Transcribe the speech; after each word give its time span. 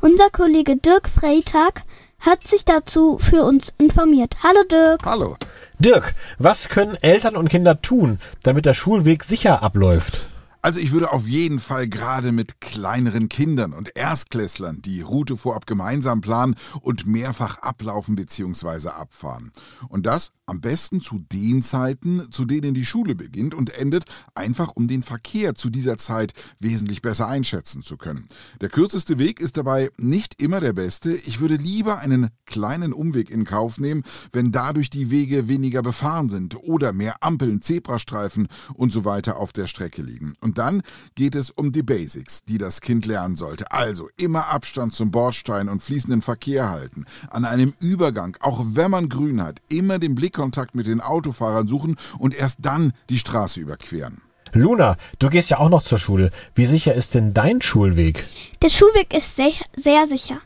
Unser 0.00 0.30
Kollege 0.30 0.76
Dirk 0.76 1.08
Freitag 1.08 1.82
hat 2.18 2.46
sich 2.46 2.64
dazu 2.64 3.18
für 3.18 3.42
uns 3.42 3.72
informiert. 3.78 4.36
Hallo 4.42 4.62
Dirk. 4.70 5.00
Hallo. 5.04 5.36
Dirk, 5.78 6.14
was 6.38 6.68
können 6.68 6.96
Eltern 7.00 7.36
und 7.36 7.48
Kinder 7.48 7.80
tun, 7.80 8.18
damit 8.42 8.66
der 8.66 8.74
Schulweg 8.74 9.24
sicher 9.24 9.62
abläuft? 9.62 10.28
Also 10.64 10.80
ich 10.80 10.92
würde 10.92 11.12
auf 11.12 11.26
jeden 11.26 11.60
Fall 11.60 11.90
gerade 11.90 12.32
mit 12.32 12.58
kleineren 12.62 13.28
Kindern 13.28 13.74
und 13.74 13.94
Erstklässlern 13.98 14.80
die 14.80 15.02
Route 15.02 15.36
vorab 15.36 15.66
gemeinsam 15.66 16.22
planen 16.22 16.54
und 16.80 17.04
mehrfach 17.04 17.58
ablaufen 17.58 18.16
bzw. 18.16 18.88
abfahren. 18.88 19.52
Und 19.90 20.06
das 20.06 20.32
am 20.46 20.60
besten 20.60 21.00
zu 21.00 21.18
den 21.18 21.62
Zeiten, 21.62 22.30
zu 22.30 22.44
denen 22.44 22.74
die 22.74 22.84
Schule 22.84 23.14
beginnt 23.14 23.54
und 23.54 23.74
endet, 23.74 24.04
einfach 24.34 24.72
um 24.74 24.88
den 24.88 25.02
Verkehr 25.02 25.54
zu 25.54 25.70
dieser 25.70 25.96
Zeit 25.96 26.32
wesentlich 26.58 27.02
besser 27.02 27.28
einschätzen 27.28 27.82
zu 27.82 27.96
können. 27.96 28.26
Der 28.60 28.68
kürzeste 28.68 29.18
Weg 29.18 29.40
ist 29.40 29.56
dabei 29.56 29.90
nicht 29.98 30.42
immer 30.42 30.60
der 30.60 30.72
beste. 30.72 31.12
Ich 31.12 31.40
würde 31.40 31.56
lieber 31.56 31.98
einen 31.98 32.28
kleinen 32.46 32.92
Umweg 32.92 33.30
in 33.30 33.44
Kauf 33.44 33.78
nehmen, 33.78 34.02
wenn 34.32 34.52
dadurch 34.52 34.90
die 34.90 35.10
Wege 35.10 35.48
weniger 35.48 35.82
befahren 35.82 36.28
sind 36.28 36.56
oder 36.56 36.92
mehr 36.92 37.22
Ampeln, 37.22 37.62
Zebrastreifen 37.62 38.48
und 38.74 38.92
so 38.92 39.04
weiter 39.04 39.36
auf 39.36 39.52
der 39.52 39.66
Strecke 39.66 40.02
liegen. 40.02 40.34
Und 40.40 40.53
dann 40.54 40.82
geht 41.14 41.34
es 41.34 41.50
um 41.50 41.72
die 41.72 41.82
Basics, 41.82 42.44
die 42.44 42.58
das 42.58 42.80
Kind 42.80 43.06
lernen 43.06 43.36
sollte. 43.36 43.70
Also 43.72 44.08
immer 44.16 44.48
Abstand 44.48 44.94
zum 44.94 45.10
Bordstein 45.10 45.68
und 45.68 45.82
fließenden 45.82 46.22
Verkehr 46.22 46.70
halten. 46.70 47.04
An 47.30 47.44
einem 47.44 47.74
Übergang, 47.80 48.36
auch 48.40 48.62
wenn 48.64 48.90
man 48.90 49.08
grün 49.08 49.42
hat, 49.42 49.60
immer 49.68 49.98
den 49.98 50.14
Blickkontakt 50.14 50.74
mit 50.74 50.86
den 50.86 51.00
Autofahrern 51.00 51.68
suchen 51.68 51.96
und 52.18 52.34
erst 52.34 52.58
dann 52.62 52.92
die 53.10 53.18
Straße 53.18 53.60
überqueren. 53.60 54.22
Luna, 54.52 54.96
du 55.18 55.30
gehst 55.30 55.50
ja 55.50 55.58
auch 55.58 55.68
noch 55.68 55.82
zur 55.82 55.98
Schule. 55.98 56.30
Wie 56.54 56.66
sicher 56.66 56.94
ist 56.94 57.14
denn 57.14 57.34
dein 57.34 57.60
Schulweg? 57.60 58.26
Der 58.62 58.68
Schulweg 58.68 59.12
ist 59.12 59.34
sehr, 59.34 59.52
sehr 59.76 60.06
sicher, 60.06 60.38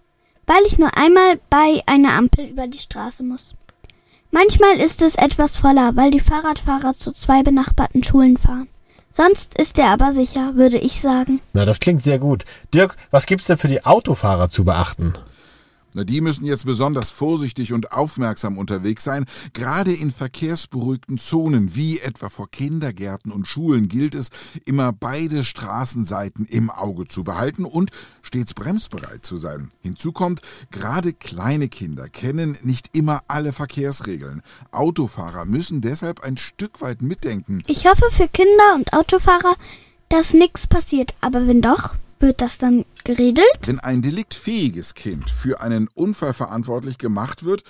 weil 0.47 0.63
ich 0.67 0.79
nur 0.79 0.97
einmal 0.97 1.39
bei 1.51 1.83
einer 1.85 2.15
Ampel 2.15 2.47
über 2.47 2.67
die 2.67 2.79
Straße 2.79 3.23
muss. 3.23 3.55
Manchmal 4.31 4.79
ist 4.79 5.03
es 5.03 5.15
etwas 5.15 5.57
voller, 5.57 5.97
weil 5.97 6.11
die 6.11 6.21
Fahrradfahrer 6.21 6.95
zu 6.95 7.13
zwei 7.13 7.43
benachbarten 7.43 8.05
Schulen 8.05 8.37
fahren. 8.37 8.69
Sonst 9.19 9.59
ist 9.59 9.77
er 9.81 9.91
aber 9.91 10.13
sicher, 10.13 10.55
würde 10.55 10.79
ich 10.79 11.01
sagen. 11.01 11.41
Na, 11.53 11.65
das 11.65 11.81
klingt 11.81 12.05
sehr 12.05 12.21
gut. 12.21 12.45
Dirk, 12.73 12.97
was 13.11 13.27
gibt's 13.27 13.49
denn 13.49 13.59
für 13.59 13.67
die 13.67 13.85
Autofahrer 13.85 14.49
zu 14.49 14.65
beachten? 14.65 15.13
Die 16.05 16.21
müssen 16.21 16.45
jetzt 16.45 16.67
besonders 16.67 17.11
vorsichtig 17.11 17.73
und 17.73 17.93
aufmerksam 17.93 18.59
unterwegs 18.59 19.05
sein. 19.05 19.25
Gerade 19.53 19.93
in 19.93 20.11
verkehrsberuhigten 20.11 21.19
Zonen, 21.19 21.75
wie 21.75 22.01
etwa 22.01 22.29
vor 22.29 22.51
Kindergärten 22.51 23.33
und 23.33 23.47
Schulen, 23.47 23.89
gilt 23.89 24.15
es, 24.15 24.29
immer 24.65 24.93
beide 24.93 25.45
Straßenseiten 25.45 26.47
im 26.47 26.71
Auge 26.71 27.07
zu 27.07 27.25
behalten 27.25 27.65
und 27.65 27.91
stets 28.23 28.55
bremsbereit 28.55 29.25
zu 29.25 29.37
sein. 29.37 29.71
Hinzu 29.81 30.13
kommt, 30.13 30.41
gerade 30.71 31.13
kleine 31.13 31.69
Kinder 31.69 32.09
kennen 32.09 32.57
nicht 32.63 32.97
immer 32.97 33.21
alle 33.29 33.53
Verkehrsregeln. 33.53 34.43
Autofahrer 34.71 35.45
müssen 35.45 35.81
deshalb 35.81 36.21
ein 36.21 36.37
Stück 36.37 36.81
weit 36.81 37.03
mitdenken. 37.03 37.63
Ich 37.67 37.87
hoffe 37.87 38.07
für 38.11 38.29
Kinder 38.29 38.75
und 38.75 38.93
Autofahrer, 38.93 39.57
dass 40.09 40.33
nichts 40.35 40.67
passiert, 40.67 41.15
aber 41.21 41.47
wenn 41.47 41.61
doch, 41.61 41.95
wird 42.21 42.41
das 42.41 42.59
dann 42.59 42.85
geregelt? 43.05 43.47
Wenn 43.65 43.81
ein 43.81 44.03
deliktfähiges 44.03 44.95
Kind 44.95 45.31
für 45.31 45.61
einen 45.61 45.89
Unfall 45.95 46.33
verantwortlich 46.33 46.99
gemacht 46.99 47.45
wird, 47.45 47.63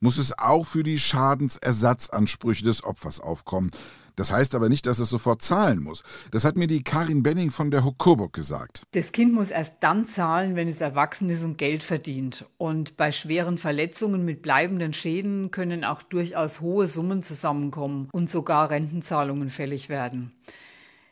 muss 0.00 0.18
es 0.18 0.38
auch 0.38 0.66
für 0.66 0.82
die 0.82 0.98
Schadensersatzansprüche 0.98 2.64
des 2.64 2.84
Opfers 2.84 3.20
aufkommen. 3.20 3.70
Das 4.16 4.32
heißt 4.32 4.54
aber 4.54 4.70
nicht, 4.70 4.86
dass 4.86 4.98
es 4.98 5.10
sofort 5.10 5.42
zahlen 5.42 5.82
muss. 5.82 6.02
Das 6.30 6.44
hat 6.44 6.56
mir 6.56 6.66
die 6.66 6.82
Karin 6.82 7.22
Benning 7.22 7.50
von 7.50 7.70
der 7.70 7.84
Hokoburg 7.84 8.32
gesagt. 8.32 8.82
Das 8.92 9.12
Kind 9.12 9.34
muss 9.34 9.50
erst 9.50 9.74
dann 9.80 10.06
zahlen, 10.06 10.56
wenn 10.56 10.68
es 10.68 10.80
erwachsen 10.80 11.28
ist 11.28 11.44
und 11.44 11.58
Geld 11.58 11.82
verdient. 11.82 12.46
Und 12.56 12.96
bei 12.96 13.12
schweren 13.12 13.58
Verletzungen 13.58 14.24
mit 14.24 14.40
bleibenden 14.40 14.94
Schäden 14.94 15.50
können 15.50 15.84
auch 15.84 16.02
durchaus 16.02 16.62
hohe 16.62 16.88
Summen 16.88 17.22
zusammenkommen 17.22 18.08
und 18.10 18.30
sogar 18.30 18.70
Rentenzahlungen 18.70 19.50
fällig 19.50 19.90
werden. 19.90 20.32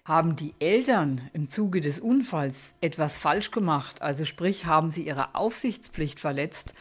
Haben 0.07 0.37
die 0.37 0.53
Eltern 0.59 1.23
im 1.33 1.51
Zuge 1.51 1.81
des 1.81 1.99
Unfalls 1.99 2.57
etwas 2.83 3.17
falsch 3.17 3.51
gemacht, 3.51 4.03
also 4.03 4.27
sprich 4.27 4.67
haben 4.67 4.91
sie 4.91 5.07
ihre 5.07 5.35
Aufsichtspflicht 5.35 6.21
verletzt, 6.21 6.75